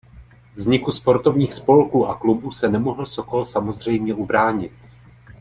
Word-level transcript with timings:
Vzniku 0.55 0.91
sportovních 0.91 1.53
spolků 1.53 2.07
a 2.07 2.17
klubů 2.17 2.51
se 2.51 2.69
nemohl 2.69 3.05
Sokol 3.05 3.45
samozřejmě 3.45 4.13
ubránit. 4.13 4.71